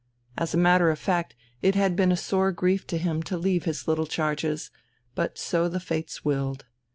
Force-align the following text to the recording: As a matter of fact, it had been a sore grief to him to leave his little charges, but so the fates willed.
As 0.35 0.55
a 0.55 0.57
matter 0.57 0.89
of 0.89 0.97
fact, 0.97 1.35
it 1.61 1.75
had 1.75 1.95
been 1.95 2.11
a 2.11 2.17
sore 2.17 2.51
grief 2.51 2.87
to 2.87 2.97
him 2.97 3.21
to 3.21 3.37
leave 3.37 3.65
his 3.65 3.87
little 3.87 4.07
charges, 4.07 4.71
but 5.13 5.37
so 5.37 5.69
the 5.69 5.79
fates 5.79 6.25
willed. 6.25 6.65